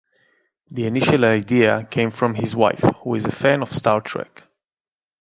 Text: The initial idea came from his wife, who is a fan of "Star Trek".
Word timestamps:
The 0.71 0.87
initial 0.87 1.23
idea 1.25 1.85
came 1.91 2.09
from 2.09 2.33
his 2.33 2.55
wife, 2.55 2.79
who 3.03 3.13
is 3.13 3.25
a 3.27 3.31
fan 3.31 3.61
of 3.61 3.71
"Star 3.71 4.01
Trek". 4.01 4.47